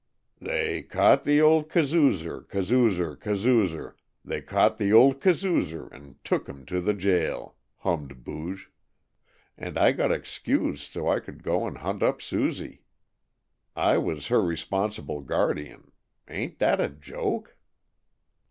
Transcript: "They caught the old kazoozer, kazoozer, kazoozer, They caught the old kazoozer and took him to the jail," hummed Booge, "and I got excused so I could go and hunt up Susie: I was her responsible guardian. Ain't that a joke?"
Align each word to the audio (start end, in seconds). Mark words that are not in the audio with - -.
"They 0.39 0.81
caught 0.81 1.25
the 1.25 1.39
old 1.41 1.69
kazoozer, 1.69 2.41
kazoozer, 2.49 3.15
kazoozer, 3.15 3.93
They 4.25 4.41
caught 4.41 4.79
the 4.79 4.91
old 4.91 5.21
kazoozer 5.21 5.89
and 5.93 6.15
took 6.25 6.49
him 6.49 6.65
to 6.65 6.81
the 6.81 6.95
jail," 6.95 7.55
hummed 7.77 8.23
Booge, 8.23 8.71
"and 9.59 9.77
I 9.77 9.91
got 9.91 10.11
excused 10.11 10.91
so 10.91 11.07
I 11.07 11.19
could 11.19 11.43
go 11.43 11.67
and 11.67 11.77
hunt 11.77 12.01
up 12.01 12.19
Susie: 12.19 12.81
I 13.75 13.99
was 13.99 14.25
her 14.29 14.41
responsible 14.41 15.21
guardian. 15.21 15.91
Ain't 16.27 16.57
that 16.57 16.81
a 16.81 16.89
joke?" 16.89 17.55